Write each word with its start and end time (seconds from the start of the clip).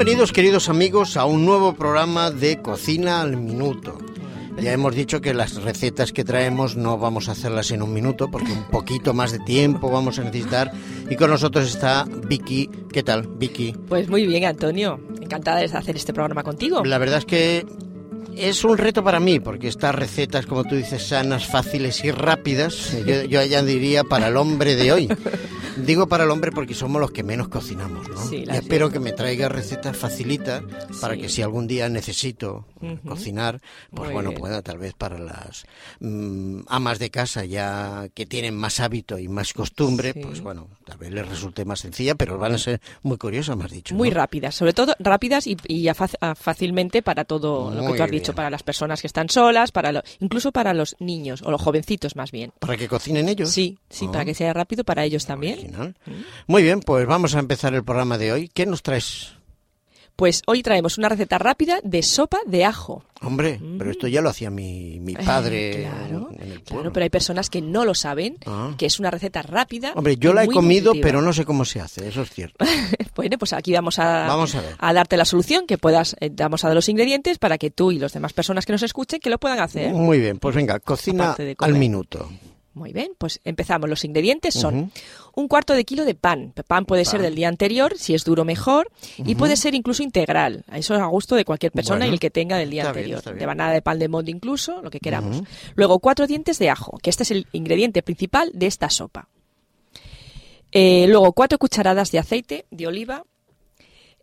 Bienvenidos 0.00 0.32
queridos 0.32 0.70
amigos 0.70 1.18
a 1.18 1.26
un 1.26 1.44
nuevo 1.44 1.74
programa 1.74 2.30
de 2.30 2.62
Cocina 2.62 3.20
al 3.20 3.36
Minuto. 3.36 3.98
Ya 4.58 4.72
hemos 4.72 4.94
dicho 4.94 5.20
que 5.20 5.34
las 5.34 5.56
recetas 5.56 6.10
que 6.10 6.24
traemos 6.24 6.74
no 6.74 6.96
vamos 6.96 7.28
a 7.28 7.32
hacerlas 7.32 7.70
en 7.70 7.82
un 7.82 7.92
minuto 7.92 8.30
porque 8.30 8.50
un 8.50 8.64
poquito 8.70 9.12
más 9.12 9.30
de 9.30 9.40
tiempo 9.40 9.90
vamos 9.90 10.18
a 10.18 10.24
necesitar. 10.24 10.72
Y 11.10 11.16
con 11.16 11.28
nosotros 11.28 11.68
está 11.68 12.06
Vicky. 12.26 12.70
¿Qué 12.90 13.02
tal, 13.02 13.26
Vicky? 13.26 13.74
Pues 13.90 14.08
muy 14.08 14.26
bien, 14.26 14.46
Antonio. 14.46 14.98
Encantada 15.20 15.58
de 15.58 15.66
hacer 15.66 15.96
este 15.96 16.14
programa 16.14 16.44
contigo. 16.44 16.82
La 16.82 16.96
verdad 16.96 17.18
es 17.18 17.26
que 17.26 17.66
es 18.38 18.64
un 18.64 18.78
reto 18.78 19.04
para 19.04 19.20
mí, 19.20 19.38
porque 19.38 19.68
estas 19.68 19.94
recetas, 19.94 20.46
como 20.46 20.64
tú 20.64 20.76
dices, 20.76 21.08
sanas, 21.08 21.46
fáciles 21.46 22.02
y 22.06 22.10
rápidas, 22.10 22.96
yo, 23.04 23.24
yo 23.24 23.44
ya 23.44 23.62
diría 23.62 24.02
para 24.02 24.28
el 24.28 24.38
hombre 24.38 24.76
de 24.76 24.92
hoy. 24.92 25.08
Digo 25.76 26.06
para 26.08 26.24
el 26.24 26.30
hombre 26.30 26.52
porque 26.52 26.74
somos 26.74 27.00
los 27.00 27.10
que 27.12 27.22
menos 27.22 27.48
cocinamos, 27.48 28.08
¿no? 28.08 28.16
Sí, 28.26 28.44
y 28.46 28.50
espero 28.56 28.90
que 28.90 28.98
me 29.00 29.12
traiga 29.12 29.48
recetas 29.48 29.96
facilitas 29.96 30.62
para 31.00 31.14
Sí. 31.14 31.20
que 31.22 31.28
si 31.28 31.42
algún 31.42 31.66
día 31.66 31.88
necesito 31.88 32.66
cocinar, 33.06 33.60
pues 33.90 34.06
Muy 34.06 34.12
bueno, 34.14 34.30
bien. 34.30 34.40
pueda 34.40 34.62
tal 34.62 34.78
vez 34.78 34.94
para 34.94 35.18
las 35.18 35.64
mm, 36.00 36.60
amas 36.66 36.98
de 36.98 37.10
casa 37.10 37.44
ya 37.44 38.08
que 38.14 38.26
tienen 38.26 38.56
más 38.56 38.80
hábito 38.80 39.18
y 39.18 39.28
más 39.28 39.52
costumbre, 39.52 40.12
Sí. 40.12 40.20
pues 40.22 40.40
bueno, 40.40 40.68
tal 40.90 40.98
vez 40.98 41.10
les 41.12 41.26
resulte 41.28 41.64
más 41.64 41.80
sencilla, 41.80 42.14
pero 42.14 42.36
van 42.36 42.54
a 42.54 42.58
ser 42.58 42.80
muy 43.02 43.16
curiosas, 43.16 43.56
me 43.56 43.64
has 43.64 43.70
dicho. 43.70 43.94
Muy 43.94 44.10
rápidas, 44.10 44.54
sobre 44.54 44.72
todo 44.72 44.94
rápidas 44.98 45.46
y, 45.46 45.56
y 45.66 45.88
a 45.88 45.94
fac- 45.94 46.16
a 46.20 46.34
fácilmente 46.34 47.02
para 47.02 47.24
todo 47.24 47.70
lo 47.72 47.86
que 47.92 47.96
tú 47.96 48.02
has 48.02 48.10
dicho, 48.10 48.34
para 48.34 48.50
las 48.50 48.62
personas 48.62 49.00
que 49.00 49.06
están 49.06 49.28
solas, 49.28 49.72
para 49.72 49.92
lo- 49.92 50.02
incluso 50.18 50.52
para 50.52 50.74
los 50.74 50.96
niños 50.98 51.42
o 51.42 51.50
los 51.50 51.60
jovencitos 51.62 52.16
más 52.16 52.30
bien. 52.32 52.52
Para 52.58 52.76
que 52.76 52.88
cocinen 52.88 53.28
ellos. 53.28 53.50
Sí, 53.50 53.78
sí, 53.88 54.06
Ah. 54.08 54.12
para 54.12 54.24
que 54.24 54.34
sea 54.34 54.52
rápido 54.52 54.84
para 54.84 55.04
ellos 55.04 55.24
también. 55.26 55.54
Original. 55.60 55.94
Muy 56.46 56.62
bien, 56.62 56.80
pues 56.80 57.06
vamos 57.06 57.34
a 57.34 57.38
empezar 57.38 57.72
el 57.74 57.84
programa 57.84 58.18
de 58.18 58.32
hoy. 58.32 58.48
¿Qué 58.52 58.66
nos 58.66 58.82
traes? 58.82 59.32
Pues 60.20 60.42
hoy 60.46 60.62
traemos 60.62 60.98
una 60.98 61.08
receta 61.08 61.38
rápida 61.38 61.78
de 61.82 62.02
sopa 62.02 62.36
de 62.46 62.66
ajo. 62.66 63.02
Hombre, 63.22 63.58
pero 63.78 63.90
esto 63.90 64.06
ya 64.06 64.20
lo 64.20 64.28
hacía 64.28 64.50
mi, 64.50 65.00
mi 65.00 65.14
padre 65.14 65.80
Eh, 65.80 65.88
claro, 65.88 66.28
en 66.32 66.42
el 66.42 66.48
claro, 66.60 66.64
pueblo. 66.64 66.92
pero 66.92 67.04
hay 67.04 67.08
personas 67.10 67.48
que 67.48 67.62
no 67.62 67.86
lo 67.86 67.94
saben, 67.94 68.36
Ah. 68.44 68.74
que 68.76 68.84
es 68.84 69.00
una 69.00 69.10
receta 69.10 69.40
rápida. 69.40 69.92
Hombre, 69.96 70.18
yo 70.18 70.34
la 70.34 70.44
he 70.44 70.46
comido, 70.46 70.90
nutritiva. 70.90 71.06
pero 71.08 71.22
no 71.22 71.32
sé 71.32 71.46
cómo 71.46 71.64
se 71.64 71.80
hace, 71.80 72.06
eso 72.06 72.20
es 72.20 72.28
cierto. 72.30 72.62
Bueno, 73.16 73.38
pues 73.38 73.52
aquí 73.54 73.72
vamos 73.72 73.98
a, 73.98 74.26
Vamos 74.28 74.54
a 74.78 74.92
darte 74.92 75.16
la 75.16 75.24
solución, 75.24 75.66
que 75.66 75.76
puedas, 75.78 76.16
eh, 76.20 76.30
vamos 76.34 76.64
a 76.64 76.68
dar 76.68 76.74
los 76.74 76.88
ingredientes 76.90 77.38
para 77.38 77.56
que 77.58 77.70
tú 77.70 77.90
y 77.90 77.98
las 77.98 78.12
demás 78.12 78.32
personas 78.34 78.64
que 78.66 78.72
nos 78.72 78.82
escuchen 78.82 79.20
que 79.20 79.30
lo 79.30 79.38
puedan 79.38 79.58
hacer. 79.60 79.90
Muy 79.92 80.20
bien, 80.20 80.38
pues 80.38 80.54
venga, 80.54 80.80
cocina 80.80 81.34
al 81.58 81.74
minuto. 81.74 82.28
Muy 82.72 82.92
bien, 82.92 83.12
pues 83.18 83.40
empezamos. 83.44 83.90
Los 83.90 84.04
ingredientes 84.04 84.54
son 84.54 84.92
un 85.34 85.48
cuarto 85.48 85.74
de 85.74 85.84
kilo 85.84 86.04
de 86.04 86.14
pan. 86.14 86.52
Pan 86.68 86.84
puede 86.84 87.04
ser 87.04 87.20
del 87.20 87.34
día 87.34 87.48
anterior, 87.48 87.98
si 87.98 88.14
es 88.14 88.24
duro 88.24 88.44
mejor, 88.44 88.90
y 89.18 89.34
puede 89.34 89.56
ser 89.56 89.74
incluso 89.74 90.02
integral. 90.04 90.64
Eso 90.72 90.94
es 90.94 91.00
a 91.00 91.06
gusto 91.06 91.34
de 91.34 91.44
cualquier 91.44 91.72
persona 91.72 91.98
Bueno, 92.00 92.12
y 92.12 92.14
el 92.14 92.20
que 92.20 92.30
tenga 92.30 92.56
del 92.58 92.70
día 92.70 92.82
bien, 92.84 92.88
anterior. 92.88 93.22
bien. 93.24 93.38
de 93.38 93.46
banana 93.46 93.72
de 93.72 93.82
pan 93.82 93.98
de 93.98 94.08
molde 94.08 94.30
incluso, 94.30 94.82
lo 94.82 94.90
que 94.90 95.00
queramos. 95.00 95.42
Luego 95.74 95.98
cuatro 95.98 96.26
dientes 96.28 96.58
de 96.60 96.70
ajo, 96.70 96.98
que 97.02 97.10
este 97.10 97.24
es 97.24 97.32
el 97.32 97.48
ingrediente 97.52 98.02
principal 98.02 98.50
de 98.54 98.66
esta 98.66 98.88
sopa. 98.88 99.28
Eh, 100.72 101.06
luego 101.08 101.32
cuatro 101.32 101.58
cucharadas 101.58 102.12
de 102.12 102.20
aceite 102.20 102.66
de 102.70 102.86
oliva. 102.86 103.24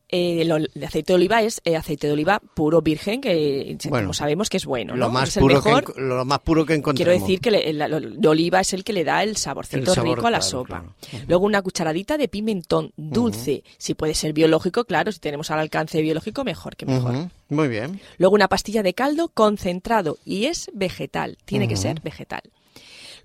Eh, 0.10 0.46
lo- 0.46 0.56
el 0.56 0.70
aceite 0.86 1.12
de 1.12 1.16
oliva 1.16 1.42
es 1.42 1.60
eh, 1.66 1.76
aceite 1.76 2.08
de 2.08 2.14
oliva 2.14 2.40
puro 2.40 2.82
virgen, 2.82 3.20
que 3.20 3.78
Bueno, 3.90 4.06
como 4.06 4.14
sabemos 4.14 4.50
que 4.50 4.56
es 4.56 4.66
bueno. 4.66 4.96
Lo, 4.96 5.08
¿no? 5.08 5.12
más 5.12 5.36
Es 5.36 5.42
puro 5.42 5.62
que, 5.62 5.70
mejor. 5.70 6.00
lo 6.00 6.24
más 6.24 6.40
puro 6.40 6.66
que 6.66 6.76
encontramos. 6.76 6.96
Quiero 7.12 7.12
decir 7.22 7.42
que 7.42 7.52
le- 7.52 7.70
el, 7.70 7.82
el 7.82 8.22
de 8.22 8.28
oliva 8.30 8.62
es 8.62 8.72
el 8.72 8.86
que 8.86 8.94
le 8.94 9.04
da 9.04 9.22
el 9.24 9.36
saborcito 9.36 9.80
El 9.92 9.96
sabor, 9.96 10.16
rico 10.16 10.28
a 10.28 10.32
la 10.32 10.38
claro, 10.40 10.50
sopa. 10.50 10.68
claro. 11.10 11.26
Luego 11.28 11.46
una 11.46 11.62
cucharadita 11.62 12.18
de 12.18 12.30
pimentón 12.30 12.94
dulce. 12.96 13.64
Si 13.78 13.96
puede 13.96 14.14
ser 14.14 14.32
biológico, 14.32 14.86
claro, 14.86 15.12
si 15.12 15.20
tenemos 15.20 15.52
al 15.52 15.60
alcance 15.60 16.02
biológico, 16.02 16.46
mejor 16.46 16.78
que 16.78 16.86
mejor. 16.86 17.30
Muy 17.50 17.68
bien. 17.68 18.00
Luego 18.18 18.36
una 18.36 18.48
pastilla 18.48 18.84
de 18.84 18.94
caldo 18.94 19.28
concentrado 19.30 20.18
y 20.24 20.46
es 20.46 20.70
vegetal, 20.74 21.38
tiene 21.46 21.68
que 21.68 21.76
ser 21.76 22.00
vegetal. 22.02 22.44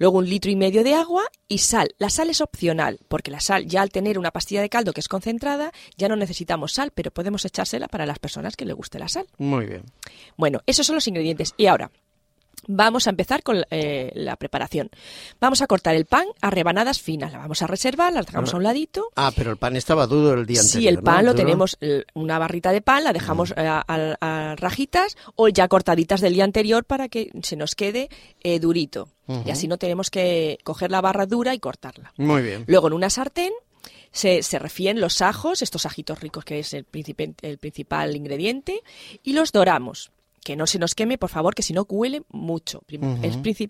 Luego 0.02 0.18
un 0.18 0.28
litro 0.28 0.50
y 0.50 0.56
medio 0.56 0.82
de 0.82 0.94
agua 0.94 1.22
y 1.46 1.58
sal. 1.58 1.94
La 1.96 2.10
sal 2.10 2.28
es 2.28 2.40
opcional, 2.40 2.98
porque 3.06 3.30
la 3.30 3.38
sal 3.38 3.68
ya 3.68 3.82
al 3.82 3.90
tener 3.90 4.18
una 4.18 4.32
pastilla 4.32 4.60
de 4.60 4.68
caldo 4.68 4.92
que 4.92 4.98
es 4.98 5.06
concentrada, 5.06 5.70
ya 5.96 6.08
no 6.08 6.16
necesitamos 6.16 6.72
sal, 6.72 6.90
pero 6.92 7.12
podemos 7.12 7.44
echársela 7.44 7.86
para 7.86 8.04
las 8.04 8.18
personas 8.18 8.56
que 8.56 8.64
le 8.64 8.72
guste 8.72 8.98
la 8.98 9.06
sal. 9.06 9.28
Muy 9.38 9.66
bien. 9.66 9.84
Bueno, 10.36 10.60
esos 10.66 10.88
son 10.88 10.96
los 10.96 11.06
ingredientes. 11.06 11.54
Y 11.56 11.66
ahora, 11.66 11.92
vamos 12.66 13.06
a 13.06 13.10
empezar 13.10 13.42
con 13.42 13.64
eh, 13.70 14.12
la 14.14 14.36
preparación. 14.36 14.90
Vamos 15.40 15.62
a 15.62 15.66
cortar 15.66 15.94
el 15.94 16.06
pan 16.06 16.26
a 16.40 16.50
rebanadas 16.50 17.00
finas. 17.00 17.32
La 17.32 17.38
vamos 17.38 17.62
a 17.62 17.66
reservar, 17.66 18.12
la 18.12 18.22
dejamos 18.22 18.54
a 18.54 18.56
un 18.56 18.62
ladito. 18.62 19.10
Ah, 19.16 19.32
pero 19.34 19.50
el 19.50 19.56
pan 19.56 19.76
estaba 19.76 20.06
duro 20.06 20.34
el 20.34 20.46
día 20.46 20.60
anterior. 20.60 20.82
Si 20.82 20.88
el 20.88 20.96
¿no? 20.96 21.02
pan 21.02 21.26
lo 21.26 21.34
tenemos, 21.34 21.78
una 22.14 22.38
barrita 22.38 22.72
de 22.72 22.80
pan, 22.80 23.04
la 23.04 23.12
dejamos 23.12 23.52
eh, 23.56 23.66
a, 23.66 23.84
a 23.86 24.56
rajitas 24.56 25.16
o 25.36 25.48
ya 25.48 25.68
cortaditas 25.68 26.20
del 26.20 26.34
día 26.34 26.44
anterior 26.44 26.84
para 26.84 27.08
que 27.08 27.30
se 27.42 27.56
nos 27.56 27.74
quede 27.74 28.08
eh, 28.42 28.58
durito. 28.58 29.08
Y 29.46 29.50
así 29.50 29.66
no 29.66 29.78
tenemos 29.78 30.10
que 30.10 30.58
coger 30.62 30.90
la 30.90 31.00
barra 31.00 31.24
dura 31.24 31.54
y 31.54 31.58
cortarla. 31.58 32.12
Muy 32.18 32.42
bien. 32.42 32.64
Luego 32.66 32.88
en 32.88 32.92
una 32.92 33.08
sartén 33.08 33.52
se, 34.10 34.42
se 34.42 34.58
refríen 34.58 35.00
los 35.00 35.22
ajos, 35.22 35.62
estos 35.62 35.86
ajitos 35.86 36.20
ricos 36.20 36.44
que 36.44 36.58
es 36.58 36.74
el, 36.74 36.86
el 37.40 37.58
principal 37.58 38.14
ingrediente, 38.14 38.82
y 39.22 39.32
los 39.32 39.52
doramos. 39.52 40.10
Que 40.44 40.56
no 40.56 40.66
se 40.66 40.78
nos 40.78 40.94
queme, 40.94 41.18
por 41.18 41.30
favor, 41.30 41.54
que 41.54 41.62
si 41.62 41.72
no 41.72 41.86
huele 41.88 42.22
mucho. 42.30 42.82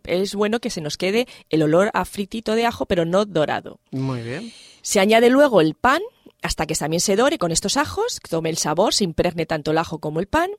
Es, 0.04 0.34
bueno 0.34 0.60
que 0.60 0.70
se 0.70 0.80
nos 0.80 0.96
quede 0.96 1.26
el 1.50 1.62
olor 1.62 1.90
a 1.94 2.04
fritito 2.04 2.54
de 2.54 2.66
ajo, 2.66 2.86
pero 2.86 3.04
no 3.04 3.24
dorado. 3.24 3.78
Muy 3.90 4.22
bien. 4.22 4.52
Se 4.80 5.00
añade 5.00 5.28
luego 5.30 5.60
el 5.60 5.74
pan 5.74 6.02
hasta 6.42 6.66
que 6.66 6.74
también 6.74 7.00
se 7.00 7.14
dore 7.14 7.38
con 7.38 7.52
estos 7.52 7.76
ajos, 7.76 8.18
que 8.18 8.28
tome 8.28 8.50
el 8.50 8.58
sabor, 8.58 8.92
se 8.92 9.04
impregne 9.04 9.46
tanto 9.46 9.70
el 9.70 9.78
ajo 9.78 10.00
como 10.00 10.18
el 10.18 10.26
pan. 10.26 10.50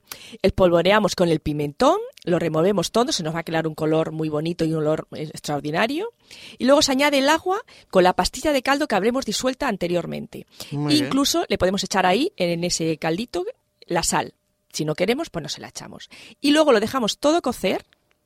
El 0.41 0.53
polvoreamos 0.53 1.13
con 1.13 1.27
el 1.27 1.41
pimentón, 1.41 1.97
lo 2.23 2.39
removemos 2.39 2.91
todo, 2.91 3.11
se 3.11 3.21
nos 3.21 3.35
va 3.35 3.39
a 3.39 3.43
quedar 3.43 3.67
un 3.67 3.75
color 3.75 4.13
muy 4.13 4.29
bonito 4.29 4.63
y 4.63 4.71
un 4.71 4.79
olor 4.79 5.07
eh, 5.13 5.23
extraordinario. 5.23 6.13
Y 6.57 6.65
luego 6.65 6.81
se 6.81 6.93
añade 6.93 7.19
el 7.19 7.27
agua 7.27 7.61
con 7.89 8.03
la 8.03 8.13
pastilla 8.13 8.53
de 8.53 8.63
caldo 8.63 8.87
que 8.87 8.95
habremos 8.95 9.25
disuelta 9.25 9.67
anteriormente. 9.67 10.47
Muy 10.71 10.93
bien. 10.93 11.05
Incluso 11.05 11.45
le 11.49 11.57
podemos 11.57 11.83
echar 11.83 12.05
ahí, 12.05 12.31
en 12.37 12.63
ese 12.63 12.97
caldito, 12.97 13.45
la 13.85 14.03
sal. 14.03 14.33
Si 14.73 14.83
no 14.85 14.95
queremos, 14.95 15.29
pues 15.29 15.43
no 15.43 15.49
se 15.49 15.61
la 15.61 15.69
echamos. 15.69 16.09
Y 16.41 16.51
luego 16.51 16.71
lo 16.73 16.79
dejamos 16.81 17.19
todo 17.19 17.41
cocer, 17.41 17.85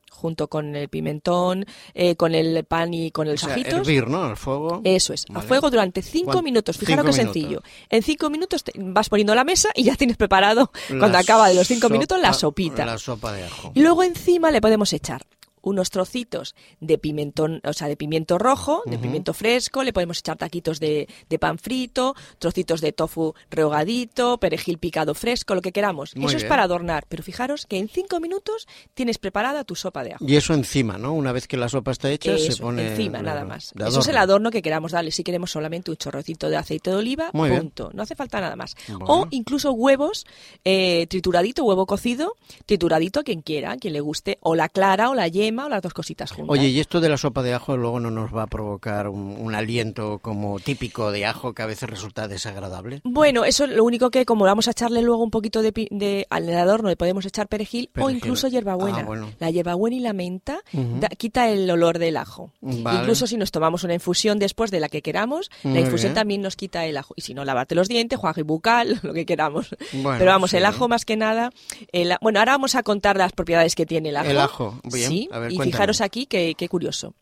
junto 0.09 0.47
con 0.47 0.75
el 0.75 0.87
pimentón, 0.89 1.65
eh, 1.93 2.15
con 2.15 2.33
el 2.33 2.63
pan 2.63 2.93
y 2.93 3.11
con 3.11 3.27
O 3.27 3.37
sea, 3.37 3.51
ajitos. 3.53 3.73
hervir, 3.73 4.07
¿no? 4.07 4.23
Al 4.23 4.37
fuego. 4.37 4.81
Eso 4.85 5.13
es, 5.13 5.25
a 5.33 5.41
fuego 5.41 5.69
durante 5.69 6.01
cinco 6.01 6.31
¿Cuán- 6.31 6.45
minutos. 6.45 6.77
Fijaros 6.77 7.05
cinco 7.05 7.15
qué 7.15 7.21
minutos? 7.21 7.33
sencillo. 7.41 7.61
En 7.89 8.01
cinco 8.01 8.29
minutos 8.29 8.63
te 8.63 8.71
vas 8.77 9.09
poniendo 9.09 9.35
la 9.35 9.43
mesa 9.43 9.69
y 9.75 9.83
ya 9.83 9.95
tienes 9.95 10.17
preparado, 10.17 10.71
cuando 10.87 11.17
acaba 11.17 11.49
de 11.49 11.55
los 11.55 11.67
cinco 11.67 11.89
minutos, 11.89 12.19
la 12.21 12.33
sopita. 12.33 12.85
La 12.85 12.97
sopa 12.97 13.33
de 13.33 13.43
ajo. 13.43 13.73
Y 13.75 13.81
luego 13.81 14.01
encima 14.03 14.49
le 14.49 14.61
podemos 14.61 14.91
echar 14.93 15.21
unos 15.67 15.89
trocitos 15.89 16.55
de 16.79 16.97
pimentón, 16.97 17.61
o 17.63 17.73
sea, 17.73 17.87
de 17.87 17.95
pimiento 17.97 18.37
rojo, 18.37 18.83
de 18.85 18.97
pimiento 18.97 19.33
fresco, 19.33 19.83
le 19.83 19.93
podemos 19.93 20.19
echar 20.19 20.37
taquitos 20.37 20.79
de, 20.79 21.07
de 21.29 21.39
pan 21.39 21.57
frito, 21.57 22.15
trocitos 22.39 22.81
de 22.81 22.91
tofu 22.91 23.33
rehogadito, 23.49 24.37
perejil 24.39 24.77
picado 24.77 25.13
fresco, 25.13 25.55
lo 25.55 25.61
que 25.61 25.71
queramos. 25.71 26.15
Muy 26.15 26.27
Eso 26.27 26.37
es 26.37 26.45
para 26.45 26.63
adornar, 26.63 27.05
pero 27.07 27.23
fijaros 27.23 27.65
que 27.65 27.77
en 27.77 27.89
cinco 27.89 28.19
minutos 28.19 28.67
tienes 28.93 29.17
preparada 29.17 29.63
tu 29.63 29.75
sopa 29.75 30.03
de 30.03 30.13
ajo. 30.13 30.25
Y 30.25 30.35
eso 30.35 30.53
encima, 30.53 30.97
¿no? 30.97 31.13
Una 31.13 31.31
vez 31.31 31.47
que 31.47 31.57
la 31.57 31.69
sopa 31.69 31.91
está 31.91 32.09
hecha, 32.09 32.37
se 32.37 32.55
pone. 32.57 32.89
encima, 32.91 33.21
nada 33.21 33.45
más. 33.45 33.73
Eso 33.77 33.99
es 33.99 34.07
el 34.07 34.17
adorno. 34.17 34.47
que 34.51 34.61
queramos 34.61 34.91
darle. 34.91 35.11
Si 35.11 35.23
queremos 35.23 35.51
solamente 35.51 35.91
un 35.91 35.97
chorrocito 35.97 36.49
de 36.49 36.57
aceite 36.57 36.89
de 36.89 36.95
oliva, 36.95 37.31
Muy 37.33 37.49
bien. 37.49 37.61
punto. 37.61 37.89
No 37.93 38.03
hace 38.03 38.15
falta 38.15 38.39
nada 38.39 38.55
más. 38.55 38.75
Bueno. 38.87 39.05
O 39.07 39.27
incluso 39.31 39.71
huevos, 39.71 40.25
eh, 40.63 41.07
trituradito, 41.09 41.63
huevo 41.63 41.85
cocido, 41.85 42.35
trituradito 42.65 43.19
a 43.19 43.23
quien 43.23 43.41
quiera, 43.41 43.71
a 43.73 43.77
quien 43.77 43.93
le 43.93 43.99
guste, 43.99 44.37
o 44.41 44.55
la 44.55 44.69
clara 44.69 45.09
o 45.09 45.15
la 45.15 45.27
yema 45.27 45.56
o 45.65 45.69
las 45.69 45.81
dos 45.81 45.93
cositas 45.93 46.31
juntas. 46.31 46.49
Oye, 46.51 46.67
y 46.69 46.79
esto 46.79 46.99
de 47.01 47.09
la 47.09 47.17
sopa 47.17 47.41
de 47.43 47.53
ajo 47.53 47.75
luego 47.77 47.99
no 47.99 48.11
nos 48.11 48.35
va 48.35 48.43
a 48.43 48.47
provocar 48.47 49.07
un, 49.09 49.35
un 49.39 49.55
aliento 49.55 50.19
como 50.19 50.59
típico 50.59 51.11
de 51.11 51.25
ajo 51.25 51.53
que 51.53 51.61
a 51.63 51.65
veces 51.65 51.89
resulta 51.89 52.27
desagradable. 52.27 53.01
Bueno, 53.03 53.43
eso 53.45 53.65
es 53.65 53.71
lo 53.71 53.83
único 53.83 54.09
que 54.11 54.25
como 54.25 54.45
vamos 54.45 54.67
a 54.67 54.71
echarle 54.71 55.01
luego 55.01 55.23
un 55.23 55.31
poquito 55.31 55.61
de, 55.61 55.71
de 55.91 56.27
al 56.29 56.49
adorno 56.55 56.89
le 56.89 56.95
podemos 56.95 57.25
echar 57.25 57.47
perejil, 57.47 57.89
o 57.99 58.09
incluso 58.09 58.47
hierbabuena. 58.47 58.99
Ah, 58.99 59.03
bueno. 59.05 59.29
La 59.39 59.49
hierbabuena 59.49 59.95
y 59.97 59.99
la 59.99 60.13
menta 60.13 60.59
da- 60.71 61.09
quita 61.09 61.49
el 61.49 61.69
olor 61.69 61.99
del 61.99 62.17
ajo. 62.17 62.51
Vale. 62.61 62.99
Incluso 62.99 63.27
si 63.27 63.37
nos 63.37 63.51
tomamos 63.51 63.83
una 63.83 63.93
infusión 63.93 64.39
después 64.39 64.71
de 64.71 64.79
la 64.79 64.89
que 64.89 65.01
queramos, 65.01 65.49
Muy 65.63 65.73
la 65.75 65.79
infusión 65.81 66.09
bien. 66.11 66.15
también 66.15 66.41
nos 66.41 66.55
quita 66.55 66.85
el 66.85 66.97
ajo. 66.97 67.13
Y 67.15 67.21
si 67.21 67.33
no, 67.33 67.43
lavarte 67.45 67.75
los 67.75 67.87
dientes, 67.87 68.19
juaje 68.19 68.43
bucal, 68.43 68.99
lo 69.03 69.13
que 69.13 69.25
queramos. 69.25 69.69
Bueno, 69.93 70.17
Pero 70.19 70.31
vamos, 70.31 70.51
sí. 70.51 70.57
el 70.57 70.65
ajo 70.65 70.87
más 70.87 71.05
que 71.05 71.17
nada. 71.17 71.49
el 71.91 72.15
bueno, 72.21 72.39
ahora 72.39 72.53
vamos 72.53 72.75
a 72.75 72.83
contar 72.83 73.17
las 73.17 73.31
propiedades 73.33 73.75
que 73.75 73.85
tiene 73.85 74.09
el 74.09 74.17
ajo. 74.17 74.29
El 74.29 74.39
ajo, 74.39 74.79
bien. 74.83 75.09
Sí, 75.09 75.29
A 75.37 75.39
ver, 75.39 75.51
y 75.51 75.55
cuéntame. 75.55 75.71
fijaros 75.71 76.01
aquí 76.01 76.25
qué 76.25 76.55
qué 76.55 76.67
curioso. 76.67 77.13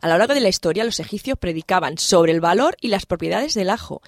A 0.00 0.08
lo 0.08 0.16
largo 0.18 0.34
de 0.34 0.40
la 0.40 0.48
historia, 0.48 0.84
los 0.84 1.00
egipcios 1.00 1.38
predicaban 1.38 1.98
sobre 1.98 2.32
el 2.32 2.40
valor 2.40 2.76
y 2.80 2.88
las 2.88 3.06
propiedades 3.06 3.54
del 3.54 3.70
ajo. 3.70 4.00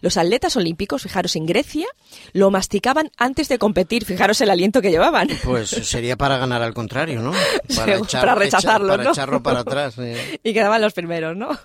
Los 0.00 0.16
atletas 0.16 0.56
olímpicos, 0.56 1.02
fijaros 1.02 1.36
en 1.36 1.46
Grecia, 1.46 1.86
lo 2.32 2.50
masticaban 2.50 3.10
antes 3.16 3.48
de 3.48 3.58
competir. 3.58 4.04
Fijaros 4.04 4.40
el 4.40 4.50
aliento 4.50 4.80
que 4.80 4.90
llevaban. 4.90 5.28
Pues 5.52 5.70
sería 5.70 6.16
para 6.16 6.38
ganar 6.38 6.62
al 6.62 6.72
contrario, 6.72 7.20
¿no? 7.20 7.32
Para, 7.76 8.34
rechazarlo, 8.34 8.88
para 8.88 9.10
echarlo 9.10 9.42
para 9.42 9.60
atrás. 9.60 9.96
Y 10.42 10.52
quedaban 10.52 10.80
los 10.80 10.92
primeros, 10.92 11.36
¿no? 11.36 11.58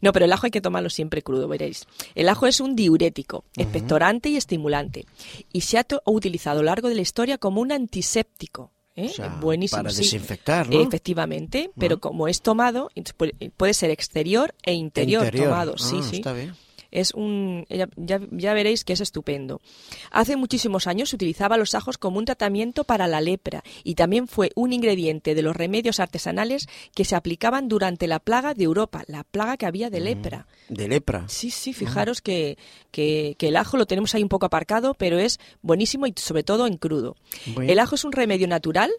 No, 0.00 0.12
pero 0.12 0.24
el 0.24 0.32
ajo 0.32 0.46
hay 0.46 0.50
que 0.50 0.60
tomarlo 0.60 0.90
siempre 0.90 1.22
crudo, 1.22 1.46
veréis. 1.46 1.86
El 2.14 2.28
ajo 2.28 2.46
es 2.46 2.60
un 2.60 2.74
diurético, 2.74 3.44
expectorante 3.56 4.28
y 4.30 4.36
estimulante. 4.36 5.06
Y 5.52 5.60
se 5.60 5.78
ha 5.78 5.86
utilizado 6.06 6.60
a 6.60 6.62
lo 6.62 6.66
largo 6.66 6.88
de 6.88 6.94
la 6.94 7.02
historia 7.02 7.38
como 7.38 7.60
un 7.60 7.70
antiséptico. 7.70 8.72
¿Eh? 8.98 9.12
Buenísimo. 9.40 9.82
Para 9.82 9.94
desinfectar, 9.94 10.66
Efectivamente, 10.70 11.70
pero 11.78 11.98
como 11.98 12.28
es 12.28 12.42
tomado, 12.42 12.90
puede 13.56 13.74
ser 13.74 13.90
exterior 13.90 14.54
e 14.62 14.74
interior, 14.74 15.30
tomado. 15.30 15.78
sí, 15.78 15.96
ah, 16.00 16.02
sí. 16.02 16.16
Está 16.16 16.32
bien 16.32 16.54
es 16.90 17.12
un 17.14 17.66
ya, 17.68 17.88
ya, 17.96 18.52
veréis 18.52 18.84
que 18.84 18.92
es 18.92 19.00
estupendo. 19.00 19.60
Hace 20.10 20.36
muchísimos 20.36 20.86
años 20.86 21.10
se 21.10 21.16
utilizaba 21.16 21.56
los 21.56 21.74
ajos 21.74 21.98
como 21.98 22.18
un 22.18 22.24
tratamiento 22.24 22.84
para 22.84 23.06
la 23.06 23.20
lepra 23.20 23.62
y 23.84 23.94
también 23.94 24.28
fue 24.28 24.50
un 24.54 24.72
ingrediente 24.72 25.34
de 25.34 25.42
los 25.42 25.56
remedios 25.56 26.00
artesanales 26.00 26.68
que 26.94 27.04
se 27.04 27.16
aplicaban 27.16 27.68
durante 27.68 28.06
la 28.06 28.18
plaga 28.18 28.54
de 28.54 28.64
Europa, 28.64 29.04
la 29.06 29.24
plaga 29.24 29.56
que 29.56 29.66
había 29.66 29.90
de 29.90 30.00
mm, 30.00 30.04
lepra. 30.04 30.46
¿De 30.68 30.88
lepra? 30.88 31.24
Sí, 31.28 31.50
sí, 31.50 31.72
fijaros 31.72 32.20
que, 32.20 32.58
que, 32.90 33.36
el 33.40 33.56
ajo 33.56 33.76
lo 33.76 33.86
tenemos 33.86 34.14
ahí 34.14 34.22
un 34.22 34.28
poco 34.28 34.46
aparcado, 34.46 34.94
pero 34.94 35.18
es 35.18 35.40
buenísimo 35.62 36.06
y 36.06 36.14
sobre 36.16 36.42
todo 36.42 36.66
en 36.66 36.76
crudo. 36.76 37.16
El 37.60 37.78
ajo 37.78 37.94
es 37.94 38.04
un 38.04 38.12
remedio 38.12 38.48
natural 38.48 38.90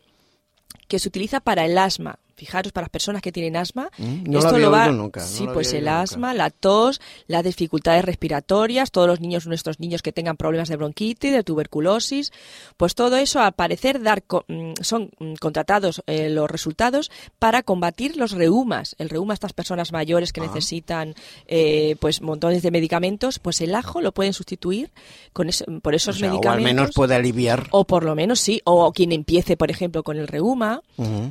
que 0.88 1.00
se 1.00 1.07
utiliza 1.07 1.39
para 1.39 1.65
el 1.65 1.77
asma, 1.77 2.19
Fijaros, 2.39 2.71
para 2.71 2.86
las 2.86 2.89
personas 2.89 3.21
que 3.21 3.33
tienen 3.33 3.57
asma, 3.57 3.89
mm, 3.97 4.33
esto 4.33 4.57
lo, 4.57 4.71
va. 4.71 4.88
Nunca, 4.88 5.19
sí, 5.19 5.45
pues 5.53 5.74
el 5.74 5.89
asma, 5.89 6.33
la 6.33 6.50
tos, 6.51 7.01
las 7.27 7.44
dificultades 7.44 8.06
respiratorias, 8.06 8.91
todos 8.91 9.09
los 9.09 9.19
niños, 9.19 9.45
nuestros 9.45 9.81
niños 9.81 10.01
que 10.01 10.13
tengan 10.13 10.38
problemas 10.38 10.69
de 10.69 10.77
bronquitis, 10.77 11.33
de 11.33 11.44
tuberculosis, 11.44 12.31
pues 12.77 12.95
todo 12.95 13.18
eso, 13.18 13.41
al 13.41 13.51
parecer, 13.51 14.01
dar, 14.01 14.24
mm, 14.47 14.71
son 14.81 15.12
mm, 15.19 15.33
contratados 15.33 16.01
eh, 16.07 16.30
los 16.30 16.50
resultados 16.50 17.12
para 17.39 17.62
combatir 17.62 18.15
los 18.15 18.31
reumas. 18.31 18.95
El 19.00 19.09
reuma, 19.09 19.33
estas 19.33 19.51
personas 19.51 19.92
mayores 19.92 20.31
que 20.31 20.39
ah. 20.39 20.45
necesitan 20.45 21.15
eh, 21.45 21.97
pues 22.00 22.21
montones 22.21 22.63
de 22.63 22.71
medicamentos, 22.71 23.39
pues 23.39 23.59
el 23.59 23.75
ajo 23.75 24.00
lo 24.00 24.13
pueden 24.13 24.31
sustituir 24.31 24.92
con 25.33 25.50
por 25.81 25.94
esos 25.94 26.21
medicamentos. 26.21 26.45
O 26.45 26.51
al 26.51 26.62
menos 26.62 26.92
puede 26.95 27.15
aliviar. 27.15 27.68
O 27.71 27.83
por 27.83 28.06
lo 28.06 28.15
menos 28.15 28.39
sí, 28.39 28.62
o 28.63 28.94
quien 28.94 29.12
empiece, 29.12 29.57
por 29.57 29.69
ejemplo, 29.69 30.03
con 30.03 30.18
el 30.18 30.27
reuma, 30.27 30.81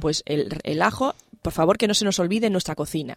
pues 0.00 0.22
el, 0.26 0.58
el 0.64 0.82
ajo 0.82 0.97
por 1.42 1.52
favor, 1.52 1.78
que 1.78 1.88
no 1.88 1.94
se 1.94 2.04
nos 2.04 2.18
olvide 2.18 2.46
en 2.46 2.52
nuestra 2.52 2.74
cocina. 2.74 3.16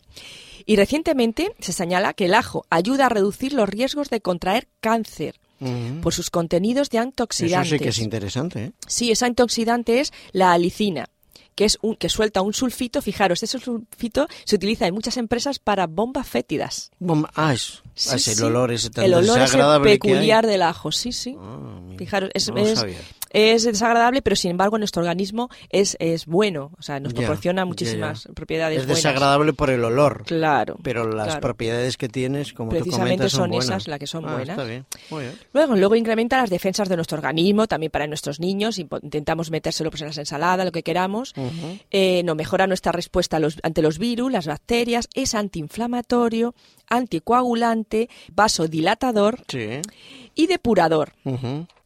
Y 0.66 0.76
recientemente 0.76 1.56
se 1.60 1.74
señala 1.74 2.14
que 2.14 2.26
el 2.26 2.34
ajo 2.34 2.66
ayuda 2.70 3.08
a 3.08 3.10
reducir 3.10 3.54
los 3.54 3.68
riesgos 3.68 4.10
de 4.10 4.22
contraer 4.22 4.68
cáncer. 4.80 5.40
por 6.02 6.12
sus 6.12 6.32
contenidos 6.32 6.90
de 6.90 6.98
antioxidantes. 6.98 7.68
Eso 7.68 7.78
sí 7.78 7.84
que 7.84 7.90
es 7.90 8.00
interesante. 8.00 8.64
¿eh? 8.64 8.72
Sí, 8.88 9.12
ese 9.12 9.26
antioxidante 9.26 10.00
es 10.00 10.12
la 10.32 10.54
alicina 10.54 11.08
que 11.54 11.66
es 11.66 11.78
un 11.82 11.96
que 11.96 12.10
suelta 12.10 12.42
un 12.42 12.54
sulfito. 12.54 13.02
Fijaros, 13.02 13.44
ese 13.44 13.60
sulfito 13.60 14.28
se 14.46 14.56
utiliza 14.56 14.88
en 14.88 14.94
muchas 14.94 15.18
empresas 15.18 15.60
para 15.60 15.86
bombas 15.86 16.28
fétidas. 16.28 16.90
ah, 17.36 17.54
es, 17.54 17.84
ah, 18.10 18.32
el 18.32 18.44
olor 18.44 18.72
ese 18.72 18.90
tan 18.90 19.06
El 19.06 19.14
olor 19.14 19.40
desagradable 19.40 19.92
peculiar 19.92 20.48
del 20.48 20.62
ajo, 20.64 20.92
sí, 20.92 21.12
sí. 21.12 21.36
Ah, 21.40 21.80
Fijaros, 21.98 22.32
es, 22.34 22.50
es 22.56 22.84
desagradable, 23.32 24.22
pero 24.22 24.36
sin 24.36 24.52
embargo 24.52 24.78
nuestro 24.78 25.02
organismo 25.02 25.50
es, 25.70 25.96
es 26.00 26.26
bueno, 26.26 26.72
o 26.78 26.82
sea, 26.82 27.00
nos 27.00 27.14
proporciona 27.14 27.66
muchísimas 27.66 28.28
propiedades 28.36 28.82
Es 28.82 28.88
desagradable 28.88 29.54
por 29.54 29.70
el 29.70 29.84
olor. 29.84 30.24
Claro. 30.26 30.78
Pero 30.84 31.08
las 31.08 31.38
propiedades 31.38 31.98
que 31.98 32.10
tienes, 32.10 32.54
como 32.54 32.72
Precisamente 32.72 33.26
tú 33.26 33.30
son, 33.30 33.54
esas 33.54 33.88
las 33.88 34.00
que 34.00 34.08
son 34.08 34.26
ah, 34.26 34.34
buenas. 34.34 34.50
Está 34.50 34.64
bien. 34.64 34.86
Muy 35.10 35.24
bien. 35.24 35.36
Luego, 35.54 35.76
luego 35.76 35.96
incrementa 35.96 36.38
las 36.38 36.50
defensas 36.50 36.90
de 36.90 36.96
nuestro 36.96 37.18
organismo, 37.18 37.68
también 37.68 37.92
para 37.92 38.08
nuestros 38.08 38.40
niños, 38.40 38.80
intentamos 38.80 39.52
metérselo 39.52 39.90
pues 39.90 40.02
en 40.02 40.08
las 40.08 40.18
ensaladas, 40.18 40.66
lo 40.66 40.72
que 40.72 40.84
queramos. 40.84 41.34
Eh, 41.92 42.22
no 42.24 42.36
mejora 42.36 42.68
nuestra 42.68 42.92
respuesta 42.92 43.40
ante 43.64 43.82
los 43.82 43.98
virus, 43.98 44.32
las 44.32 44.48
bacterias, 44.48 45.08
es 45.14 45.36
antiinflamatorio, 45.36 46.54
anticoagulante, 46.88 48.10
vasodilatador 48.34 49.40
y 50.36 50.48
depurador 50.48 51.14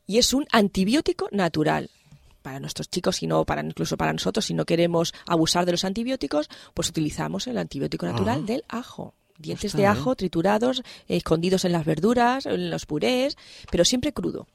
y 0.07 0.18
es 0.18 0.34
un 0.34 0.46
antibiótico 0.52 1.28
natural 1.31 1.90
para 2.42 2.60
nuestros 2.60 2.90
chicos, 2.90 3.16
sino 3.16 3.44
para 3.44 3.63
incluso 3.63 3.98
para 3.98 4.13
nosotros, 4.13 4.46
si 4.46 4.54
no 4.54 4.66
queremos 4.66 5.13
abusar 5.25 5.66
de 5.66 5.72
los 5.72 5.84
antibióticos, 5.84 6.48
pues 6.75 6.90
utilizamos 6.90 7.48
el 7.48 7.57
antibiótico 7.57 8.06
natural 8.06 8.42
ah. 8.44 8.46
del 8.46 8.63
ajo. 8.69 9.16
Dientes 9.38 9.74
de 9.74 9.86
ajo 9.86 10.16
triturados, 10.16 10.81
escondidos 11.10 11.66
en 11.66 11.74
las 11.74 11.84
verduras, 11.84 12.46
en 12.46 12.69
los 12.69 12.86
purés, 12.86 13.36
pero 13.69 13.84
siempre 13.84 14.13
crudo. 14.13 14.48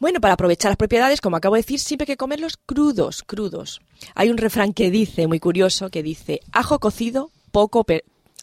Bueno, 0.00 0.20
para 0.20 0.34
aprovechar 0.34 0.70
las 0.70 0.76
propiedades, 0.76 1.20
como 1.20 1.36
acabo 1.36 1.54
de 1.54 1.60
decir, 1.60 1.78
siempre 1.78 2.04
hay 2.04 2.14
que 2.14 2.16
comerlos 2.16 2.56
crudos, 2.56 3.22
crudos. 3.22 3.80
Hay 4.14 4.30
un 4.30 4.38
refrán 4.38 4.72
que 4.72 4.90
dice, 4.90 5.28
muy 5.28 5.38
curioso, 5.38 5.90
que 5.90 6.02
dice, 6.02 6.40
ajo 6.50 6.80
cocido, 6.80 7.30
poco 7.52 7.84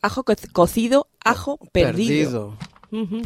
ajo 0.01 0.24
cocido, 0.54 1.08
ajo 1.24 1.58
perdido 1.74 2.58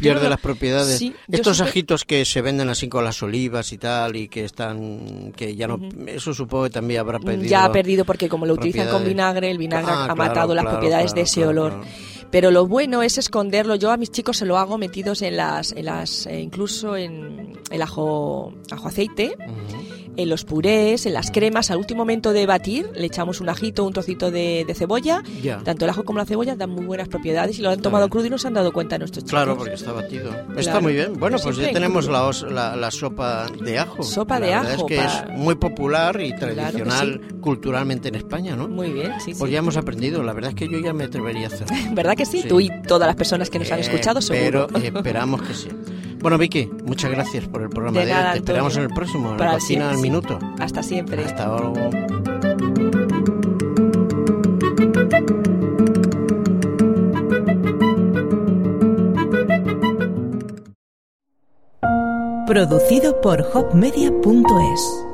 pierde 0.00 0.28
las 0.28 0.40
propiedades. 0.40 1.02
Estos 1.28 1.60
ajitos 1.60 2.04
que 2.04 2.24
se 2.24 2.42
venden 2.42 2.68
así 2.68 2.88
con 2.88 3.04
las 3.04 3.22
olivas 3.22 3.72
y 3.72 3.78
tal 3.78 4.16
y 4.16 4.28
que 4.28 4.44
están 4.44 5.32
que 5.36 5.54
ya 5.56 5.66
no 5.66 5.80
eso 6.06 6.34
supongo 6.34 6.64
que 6.64 6.70
también 6.70 7.00
habrá 7.00 7.18
perdido. 7.18 7.48
Ya 7.48 7.64
ha 7.64 7.72
perdido 7.72 8.04
porque 8.04 8.28
como 8.28 8.46
lo 8.46 8.54
utilizan 8.54 8.88
con 8.88 9.04
vinagre, 9.04 9.50
el 9.50 9.58
vinagre 9.58 9.92
ah, 9.92 10.06
ha 10.10 10.14
matado 10.14 10.54
las 10.54 10.66
propiedades 10.66 11.14
de 11.14 11.22
ese 11.22 11.46
olor. 11.46 11.80
Pero 12.30 12.52
lo 12.52 12.66
bueno 12.66 13.02
es 13.02 13.18
esconderlo. 13.18 13.74
Yo 13.74 13.90
a 13.90 13.96
mis 13.96 14.10
chicos 14.12 14.36
se 14.36 14.46
lo 14.46 14.56
hago 14.56 14.78
metidos 14.78 15.20
en 15.22 15.36
las, 15.36 15.72
en 15.72 15.86
las 15.86 16.26
eh, 16.26 16.40
incluso 16.40 16.96
en 16.96 17.58
el 17.70 17.82
ajo, 17.82 18.54
ajo 18.70 18.88
aceite 18.88 19.36
en 20.22 20.28
los 20.28 20.44
purés, 20.44 21.06
en 21.06 21.14
las 21.14 21.30
cremas, 21.30 21.70
al 21.70 21.78
último 21.78 22.00
momento 22.00 22.32
de 22.32 22.46
batir, 22.46 22.90
le 22.94 23.06
echamos 23.06 23.40
un 23.40 23.48
ajito, 23.48 23.84
un 23.84 23.92
trocito 23.92 24.30
de, 24.30 24.66
cebolla. 24.76 25.22
Tanto 25.64 25.84
el 25.84 25.90
ajo 25.90 26.04
como 26.04 26.18
la 26.18 26.26
cebolla 26.26 26.56
dan 26.56 26.70
muy 26.70 26.84
buenas 26.84 27.08
propiedades 27.08 27.58
y 27.58 27.62
lo 27.62 27.70
han 27.70 27.80
tomado 27.80 28.08
crudo 28.08 28.26
y 28.26 28.30
no 28.30 28.38
se 28.38 28.48
han 28.48 28.54
dado 28.54 28.72
cuenta 28.72 28.98
nuestros 28.98 29.24
chicos. 29.24 29.30
Claro, 29.30 29.56
porque 29.56 29.74
está 29.74 29.92
batido. 29.92 30.30
Está 30.56 30.80
muy 30.80 30.92
bien. 30.92 31.14
Bueno, 31.18 31.38
pues 31.42 31.56
ya 31.56 31.72
tenemos 31.72 32.08
la, 32.08 32.76
la, 32.76 32.90
sopa 32.90 33.46
de 33.62 33.78
ajo. 33.78 34.02
Sopa 34.02 34.40
de 34.40 34.54
ajo. 34.54 34.68
Es 34.68 34.84
que 34.84 34.98
es 34.98 35.36
muy 35.36 35.54
popular 35.54 36.20
y 36.20 36.34
tradicional 36.34 37.20
culturalmente 37.40 38.08
en 38.08 38.16
España, 38.16 38.56
¿no? 38.56 38.68
Muy 38.68 38.90
bien, 38.90 39.14
sí. 39.20 39.32
Pues 39.38 39.50
ya 39.50 39.58
hemos 39.58 39.76
aprendido. 39.76 40.22
La 40.22 40.32
verdad 40.32 40.50
es 40.50 40.56
que 40.56 40.68
yo 40.68 40.78
ya 40.78 40.92
me 40.92 41.04
atrevería 41.04 41.46
a 41.46 41.50
hacer. 41.50 41.66
¿Verdad 41.92 42.14
que 42.16 42.26
sí? 42.26 42.44
Tú 42.48 42.60
y 42.60 42.70
todas 42.82 43.06
las 43.06 43.16
personas 43.16 43.50
que 43.50 43.58
nos 43.58 43.70
han 43.72 43.78
eh, 43.78 43.82
escuchado, 43.82 44.20
seguro. 44.20 44.68
Pero 44.72 44.98
esperamos 44.98 45.42
que 45.42 45.54
sí. 45.54 45.68
Bueno, 46.20 46.36
Vicky, 46.36 46.70
muchas 46.84 47.10
gracias 47.10 47.48
por 47.48 47.62
el 47.62 47.70
programa 47.70 48.04
de, 48.04 48.12
hoy. 48.12 48.32
Te 48.32 48.38
esperamos 48.38 48.76
en 48.76 48.82
el 48.82 48.90
próximo, 48.90 49.32
en 49.32 49.38
la 49.38 49.52
cocina 49.52 49.90
al 49.90 49.98
minuto. 49.98 50.38
Hasta 50.58 50.82
siempre. 50.82 51.24
Hasta 51.24 51.46
luego. 51.46 51.90
Producido 62.46 63.20
por 63.20 63.48
hopmedia.es 63.54 65.09